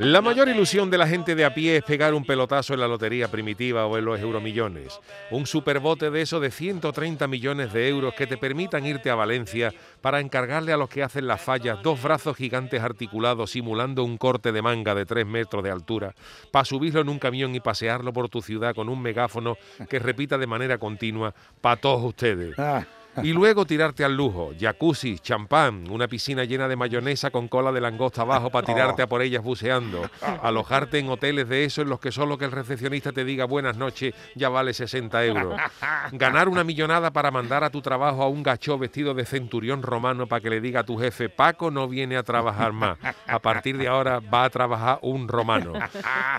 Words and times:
La 0.00 0.22
mayor 0.22 0.48
ilusión 0.48 0.88
de 0.90 0.96
la 0.96 1.06
gente 1.06 1.34
de 1.34 1.44
a 1.44 1.52
pie 1.52 1.76
es 1.76 1.82
pegar 1.82 2.14
un 2.14 2.24
pelotazo 2.24 2.72
en 2.72 2.80
la 2.80 2.88
lotería 2.88 3.30
primitiva 3.30 3.84
o 3.84 3.98
en 3.98 4.06
los 4.06 4.18
euromillones. 4.18 4.98
Un 5.30 5.44
superbote 5.44 6.10
de 6.10 6.22
eso 6.22 6.40
de 6.40 6.50
130 6.50 7.28
millones 7.28 7.74
de 7.74 7.86
euros 7.86 8.14
que 8.14 8.26
te 8.26 8.38
permitan 8.38 8.86
irte 8.86 9.10
a 9.10 9.14
Valencia 9.14 9.74
para 10.00 10.20
encargarle 10.20 10.72
a 10.72 10.78
los 10.78 10.88
que 10.88 11.02
hacen 11.02 11.26
las 11.26 11.42
fallas 11.42 11.82
dos 11.82 12.02
brazos 12.02 12.34
gigantes 12.34 12.82
articulados 12.82 13.50
simulando 13.50 14.02
un 14.02 14.16
corte 14.16 14.52
de 14.52 14.62
manga 14.62 14.94
de 14.94 15.04
3 15.04 15.26
metros 15.26 15.62
de 15.62 15.70
altura, 15.70 16.14
para 16.50 16.64
subirlo 16.64 17.02
en 17.02 17.10
un 17.10 17.18
camión 17.18 17.54
y 17.54 17.60
pasearlo 17.60 18.14
por 18.14 18.30
tu 18.30 18.40
ciudad 18.40 18.74
con 18.74 18.88
un 18.88 19.02
megáfono 19.02 19.58
que 19.86 19.98
repita 19.98 20.38
de 20.38 20.46
manera 20.46 20.78
continua 20.78 21.34
para 21.60 21.76
todos 21.76 22.02
ustedes. 22.02 22.56
Y 23.22 23.32
luego 23.32 23.66
tirarte 23.66 24.04
al 24.04 24.16
lujo, 24.16 24.52
jacuzzi, 24.58 25.18
champán, 25.18 25.90
una 25.90 26.08
piscina 26.08 26.44
llena 26.44 26.68
de 26.68 26.76
mayonesa 26.76 27.30
con 27.30 27.48
cola 27.48 27.72
de 27.72 27.80
langosta 27.80 28.22
abajo 28.22 28.50
para 28.50 28.66
tirarte 28.66 29.02
a 29.02 29.06
por 29.06 29.22
ellas 29.22 29.42
buceando, 29.42 30.08
alojarte 30.42 30.98
en 30.98 31.08
hoteles 31.08 31.48
de 31.48 31.64
eso 31.64 31.82
en 31.82 31.88
los 31.88 32.00
que 32.00 32.12
solo 32.12 32.38
que 32.38 32.44
el 32.44 32.52
recepcionista 32.52 33.12
te 33.12 33.24
diga 33.24 33.44
buenas 33.44 33.76
noches 33.76 34.14
ya 34.34 34.48
vale 34.48 34.72
60 34.72 35.24
euros, 35.24 35.54
ganar 36.12 36.48
una 36.48 36.64
millonada 36.64 37.10
para 37.10 37.30
mandar 37.30 37.64
a 37.64 37.70
tu 37.70 37.82
trabajo 37.82 38.22
a 38.22 38.28
un 38.28 38.42
gachó 38.42 38.78
vestido 38.78 39.14
de 39.14 39.24
centurión 39.24 39.82
romano 39.82 40.26
para 40.26 40.40
que 40.40 40.50
le 40.50 40.60
diga 40.60 40.80
a 40.80 40.84
tu 40.84 40.96
jefe, 40.96 41.28
Paco 41.28 41.70
no 41.70 41.88
viene 41.88 42.16
a 42.16 42.22
trabajar 42.22 42.72
más, 42.72 42.98
a 43.26 43.38
partir 43.38 43.76
de 43.76 43.88
ahora 43.88 44.20
va 44.20 44.44
a 44.44 44.50
trabajar 44.50 44.98
un 45.02 45.28
romano. 45.28 45.72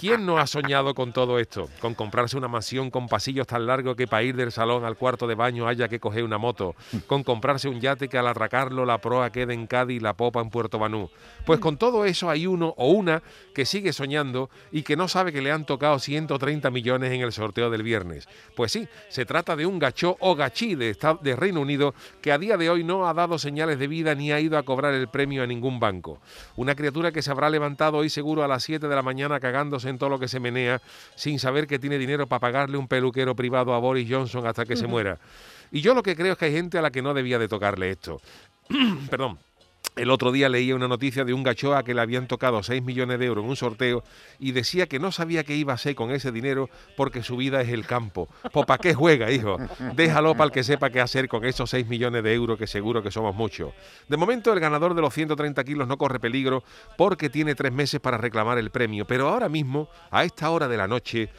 ¿Quién 0.00 0.26
no 0.26 0.38
ha 0.38 0.46
soñado 0.46 0.94
con 0.94 1.12
todo 1.12 1.38
esto? 1.38 1.68
Con 1.80 1.94
comprarse 1.94 2.36
una 2.36 2.48
mansión 2.48 2.90
con 2.90 3.08
pasillos 3.08 3.46
tan 3.46 3.66
largos 3.66 3.96
que 3.96 4.06
para 4.06 4.22
ir 4.22 4.36
del 4.36 4.52
salón 4.52 4.84
al 4.84 4.96
cuarto 4.96 5.26
de 5.26 5.34
baño 5.34 5.66
haya 5.66 5.88
que 5.88 6.00
coger 6.00 6.24
una 6.24 6.38
moto, 6.38 6.63
con 7.06 7.24
comprarse 7.24 7.68
un 7.68 7.80
yate 7.80 8.08
que 8.08 8.18
al 8.18 8.26
atracarlo 8.26 8.84
la 8.84 8.98
proa 8.98 9.30
quede 9.30 9.54
en 9.54 9.66
Cádiz 9.66 9.96
y 9.96 10.00
la 10.00 10.14
popa 10.14 10.40
en 10.40 10.50
Puerto 10.50 10.78
Banú. 10.78 11.10
Pues 11.44 11.60
con 11.60 11.76
todo 11.76 12.04
eso 12.04 12.30
hay 12.30 12.46
uno 12.46 12.74
o 12.76 12.90
una 12.90 13.22
que 13.54 13.66
sigue 13.66 13.92
soñando 13.92 14.50
y 14.72 14.82
que 14.82 14.96
no 14.96 15.08
sabe 15.08 15.32
que 15.32 15.42
le 15.42 15.50
han 15.50 15.64
tocado 15.64 15.98
130 15.98 16.70
millones 16.70 17.12
en 17.12 17.20
el 17.20 17.32
sorteo 17.32 17.70
del 17.70 17.82
viernes. 17.82 18.28
Pues 18.56 18.72
sí, 18.72 18.88
se 19.08 19.26
trata 19.26 19.56
de 19.56 19.66
un 19.66 19.78
gachó 19.78 20.16
o 20.20 20.34
gachí 20.34 20.74
de, 20.74 20.96
de 21.22 21.36
Reino 21.36 21.60
Unido 21.60 21.94
que 22.20 22.32
a 22.32 22.38
día 22.38 22.56
de 22.56 22.70
hoy 22.70 22.84
no 22.84 23.06
ha 23.06 23.14
dado 23.14 23.38
señales 23.38 23.78
de 23.78 23.86
vida 23.86 24.14
ni 24.14 24.32
ha 24.32 24.40
ido 24.40 24.58
a 24.58 24.62
cobrar 24.62 24.94
el 24.94 25.08
premio 25.08 25.42
a 25.42 25.46
ningún 25.46 25.80
banco. 25.80 26.20
Una 26.56 26.74
criatura 26.74 27.12
que 27.12 27.22
se 27.22 27.30
habrá 27.30 27.50
levantado 27.50 27.98
hoy 27.98 28.08
seguro 28.08 28.44
a 28.44 28.48
las 28.48 28.62
7 28.64 28.88
de 28.88 28.94
la 28.94 29.02
mañana 29.02 29.40
cagándose 29.40 29.88
en 29.88 29.98
todo 29.98 30.10
lo 30.10 30.18
que 30.18 30.28
se 30.28 30.40
menea 30.40 30.80
sin 31.14 31.38
saber 31.38 31.66
que 31.66 31.78
tiene 31.78 31.98
dinero 31.98 32.26
para 32.26 32.40
pagarle 32.40 32.78
un 32.78 32.88
peluquero 32.88 33.34
privado 33.34 33.74
a 33.74 33.78
Boris 33.78 34.08
Johnson 34.10 34.46
hasta 34.46 34.64
que 34.64 34.76
se 34.76 34.86
muera. 34.86 35.18
Y 35.74 35.80
yo 35.80 35.92
lo 35.92 36.04
que 36.04 36.14
creo 36.14 36.34
es 36.34 36.38
que 36.38 36.44
hay 36.44 36.52
gente 36.52 36.78
a 36.78 36.82
la 36.82 36.92
que 36.92 37.02
no 37.02 37.12
debía 37.14 37.36
de 37.36 37.48
tocarle 37.48 37.90
esto. 37.90 38.20
Perdón. 39.10 39.38
El 39.96 40.10
otro 40.10 40.32
día 40.32 40.48
leía 40.48 40.74
una 40.74 40.88
noticia 40.88 41.24
de 41.24 41.32
un 41.32 41.44
gachoa 41.44 41.84
que 41.84 41.94
le 41.94 42.00
habían 42.00 42.26
tocado 42.26 42.60
6 42.60 42.82
millones 42.82 43.18
de 43.18 43.26
euros 43.26 43.44
en 43.44 43.50
un 43.50 43.56
sorteo 43.56 44.02
y 44.40 44.50
decía 44.50 44.86
que 44.86 44.98
no 44.98 45.12
sabía 45.12 45.44
qué 45.44 45.54
iba 45.54 45.72
a 45.72 45.76
hacer 45.76 45.94
con 45.94 46.10
ese 46.10 46.32
dinero 46.32 46.68
porque 46.96 47.22
su 47.22 47.36
vida 47.36 47.60
es 47.60 47.68
el 47.68 47.86
campo. 47.86 48.28
Pues 48.52 48.66
¿para 48.66 48.80
qué 48.80 48.94
juega, 48.94 49.30
hijo? 49.30 49.56
Déjalo 49.94 50.32
para 50.32 50.46
el 50.46 50.50
que 50.50 50.64
sepa 50.64 50.90
qué 50.90 51.00
hacer 51.00 51.28
con 51.28 51.44
esos 51.44 51.70
6 51.70 51.86
millones 51.86 52.24
de 52.24 52.34
euros 52.34 52.58
que 52.58 52.66
seguro 52.66 53.04
que 53.04 53.12
somos 53.12 53.36
muchos. 53.36 53.72
De 54.08 54.16
momento 54.16 54.52
el 54.52 54.58
ganador 54.58 54.94
de 54.94 55.02
los 55.02 55.14
130 55.14 55.62
kilos 55.62 55.86
no 55.86 55.96
corre 55.96 56.18
peligro 56.18 56.64
porque 56.96 57.30
tiene 57.30 57.54
tres 57.54 57.72
meses 57.72 58.00
para 58.00 58.16
reclamar 58.16 58.58
el 58.58 58.70
premio. 58.70 59.04
Pero 59.06 59.28
ahora 59.28 59.48
mismo, 59.48 59.88
a 60.10 60.24
esta 60.24 60.50
hora 60.50 60.66
de 60.66 60.76
la 60.76 60.88
noche, 60.88 61.30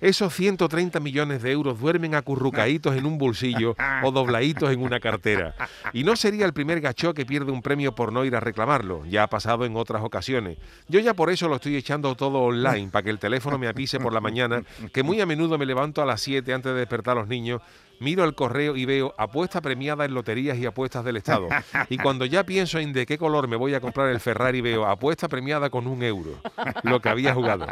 esos 0.00 0.34
130 0.34 0.98
millones 1.00 1.42
de 1.42 1.52
euros 1.52 1.78
duermen 1.78 2.14
acurrucaditos 2.14 2.96
en 2.96 3.06
un 3.06 3.18
bolsillo 3.18 3.76
o 4.02 4.10
dobladitos 4.10 4.70
en 4.70 4.82
una 4.82 5.00
cartera. 5.00 5.54
Y 5.92 6.04
no 6.04 6.16
sería 6.16 6.46
el 6.46 6.52
primer 6.52 6.80
gachó 6.80 7.14
que 7.14 7.26
pierde 7.26 7.52
un 7.52 7.62
premio 7.62 7.94
por 7.94 8.12
no 8.12 8.24
ir 8.24 8.34
a 8.34 8.40
reclamarlo. 8.40 9.04
Ya 9.06 9.24
ha 9.24 9.26
pasado 9.28 9.64
en 9.64 9.76
otras 9.76 10.02
ocasiones. 10.02 10.58
Yo 10.88 11.00
ya 11.00 11.14
por 11.14 11.30
eso 11.30 11.48
lo 11.48 11.56
estoy 11.56 11.76
echando 11.76 12.14
todo 12.14 12.40
online, 12.40 12.88
para 12.88 13.02
que 13.02 13.10
el 13.10 13.18
teléfono 13.18 13.58
me 13.58 13.68
avise 13.68 14.00
por 14.00 14.12
la 14.12 14.20
mañana, 14.20 14.62
que 14.92 15.02
muy 15.02 15.20
a 15.20 15.26
menudo 15.26 15.58
me 15.58 15.66
levanto 15.66 16.02
a 16.02 16.06
las 16.06 16.20
7 16.20 16.52
antes 16.52 16.72
de 16.72 16.78
despertar 16.78 17.16
a 17.16 17.20
los 17.20 17.28
niños 17.28 17.60
miro 18.00 18.24
el 18.24 18.34
correo 18.34 18.76
y 18.76 18.84
veo 18.84 19.14
apuesta 19.16 19.60
premiada 19.60 20.04
en 20.04 20.14
loterías 20.14 20.58
y 20.58 20.66
apuestas 20.66 21.04
del 21.04 21.16
Estado. 21.16 21.48
Y 21.88 21.98
cuando 21.98 22.24
ya 22.24 22.44
pienso 22.44 22.78
en 22.78 22.92
de 22.92 23.06
qué 23.06 23.16
color 23.16 23.46
me 23.46 23.56
voy 23.56 23.74
a 23.74 23.80
comprar 23.80 24.08
el 24.08 24.18
Ferrari, 24.18 24.60
veo 24.60 24.86
apuesta 24.86 25.28
premiada 25.28 25.70
con 25.70 25.86
un 25.86 26.02
euro, 26.02 26.38
lo 26.82 27.00
que 27.00 27.08
había 27.08 27.34
jugado. 27.34 27.66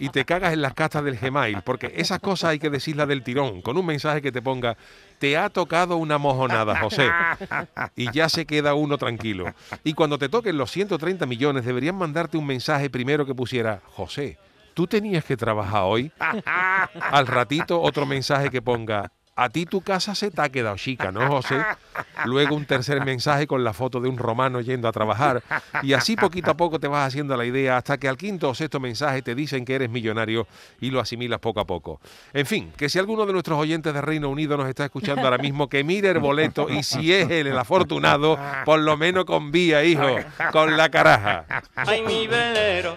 Y 0.00 0.08
te 0.08 0.24
cagas 0.24 0.52
en 0.52 0.62
las 0.62 0.74
castas 0.74 1.04
del 1.04 1.18
Gmail, 1.18 1.62
porque 1.62 1.92
esas 1.96 2.20
cosas 2.20 2.50
hay 2.50 2.58
que 2.58 2.70
decirlas 2.70 3.08
del 3.08 3.22
tirón, 3.22 3.60
con 3.60 3.76
un 3.76 3.84
mensaje 3.84 4.22
que 4.22 4.32
te 4.32 4.40
ponga, 4.40 4.76
te 5.18 5.36
ha 5.36 5.50
tocado 5.50 5.96
una 5.96 6.18
mojonada, 6.18 6.80
José. 6.80 7.10
Y 7.96 8.10
ya 8.12 8.28
se 8.28 8.46
queda 8.46 8.74
uno 8.74 8.96
tranquilo. 8.96 9.52
Y 9.82 9.94
cuando 9.94 10.18
te 10.18 10.28
toquen 10.28 10.56
los 10.56 10.70
130 10.70 11.26
millones, 11.26 11.64
deberían 11.64 11.96
mandarte 11.96 12.38
un 12.38 12.46
mensaje 12.46 12.90
primero 12.90 13.26
que 13.26 13.34
pusiera, 13.34 13.80
José, 13.86 14.38
¿tú 14.74 14.86
tenías 14.86 15.24
que 15.24 15.36
trabajar 15.36 15.82
hoy? 15.84 16.12
Al 17.10 17.26
ratito 17.26 17.80
otro 17.80 18.06
mensaje 18.06 18.50
que 18.50 18.62
ponga, 18.62 19.10
a 19.36 19.48
ti 19.48 19.66
tu 19.66 19.80
casa 19.80 20.14
se 20.14 20.30
te 20.30 20.40
ha 20.42 20.48
quedado 20.48 20.76
chica, 20.76 21.10
¿no, 21.10 21.28
José? 21.28 21.60
Luego 22.24 22.54
un 22.54 22.66
tercer 22.66 23.04
mensaje 23.04 23.46
con 23.46 23.64
la 23.64 23.72
foto 23.72 24.00
de 24.00 24.08
un 24.08 24.16
romano 24.16 24.60
yendo 24.60 24.88
a 24.88 24.92
trabajar. 24.92 25.42
Y 25.82 25.92
así 25.92 26.16
poquito 26.16 26.52
a 26.52 26.56
poco 26.56 26.78
te 26.78 26.88
vas 26.88 27.08
haciendo 27.08 27.36
la 27.36 27.44
idea 27.44 27.76
hasta 27.76 27.98
que 27.98 28.08
al 28.08 28.16
quinto 28.16 28.48
o 28.48 28.54
sexto 28.54 28.80
mensaje 28.80 29.22
te 29.22 29.34
dicen 29.34 29.64
que 29.64 29.74
eres 29.74 29.90
millonario 29.90 30.46
y 30.80 30.90
lo 30.90 31.00
asimilas 31.00 31.40
poco 31.40 31.60
a 31.60 31.66
poco. 31.66 32.00
En 32.32 32.46
fin, 32.46 32.72
que 32.76 32.88
si 32.88 32.98
alguno 32.98 33.26
de 33.26 33.32
nuestros 33.32 33.58
oyentes 33.58 33.92
de 33.92 34.00
Reino 34.00 34.28
Unido 34.28 34.56
nos 34.56 34.68
está 34.68 34.84
escuchando 34.84 35.22
ahora 35.22 35.38
mismo, 35.38 35.68
que 35.68 35.82
mire 35.84 36.10
el 36.10 36.18
boleto 36.18 36.68
y 36.70 36.82
si 36.82 37.12
es 37.12 37.28
él 37.30 37.48
el 37.48 37.58
afortunado, 37.58 38.38
por 38.64 38.80
lo 38.80 38.96
menos 38.96 39.24
con 39.24 39.50
vía, 39.50 39.84
hijo, 39.84 40.16
con 40.52 40.76
la 40.76 40.88
caraja. 40.90 41.44
Ay, 41.74 42.02
mi 42.02 42.26
velero, 42.26 42.96